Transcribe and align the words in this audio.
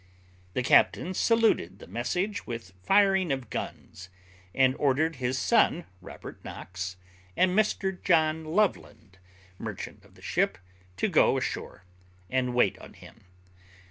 The 0.53 0.63
captain 0.63 1.13
saluted 1.13 1.77
the 1.77 1.85
message 1.85 2.47
with 2.47 2.73
firing 2.81 3.31
of 3.31 3.51
guns, 3.51 4.09
and 4.55 4.75
ordered 4.79 5.17
his 5.17 5.37
son, 5.37 5.85
Robert 6.01 6.43
Knox, 6.43 6.97
and 7.37 7.51
Mr 7.51 8.01
John 8.03 8.43
Loveland, 8.43 9.19
merchant 9.59 10.03
of 10.03 10.15
the 10.15 10.23
ship, 10.23 10.57
to 10.97 11.07
go 11.07 11.37
ashore, 11.37 11.83
and 12.31 12.55
wait 12.55 12.79
on 12.79 12.93
him. 12.93 13.25